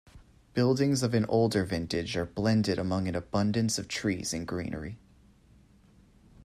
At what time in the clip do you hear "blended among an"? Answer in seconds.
2.25-3.13